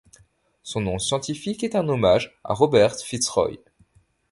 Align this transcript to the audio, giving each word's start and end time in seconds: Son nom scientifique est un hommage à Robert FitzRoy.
Son 0.63 0.81
nom 0.81 0.97
scientifique 0.97 1.63
est 1.63 1.75
un 1.75 1.87
hommage 1.87 2.35
à 2.43 2.55
Robert 2.55 2.95
FitzRoy. 2.97 3.59